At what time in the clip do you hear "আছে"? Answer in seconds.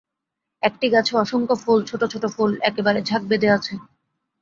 3.51-3.73